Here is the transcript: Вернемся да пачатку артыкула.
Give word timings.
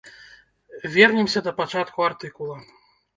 Вернемся 0.95 1.43
да 1.47 1.53
пачатку 1.59 1.99
артыкула. 2.07 2.57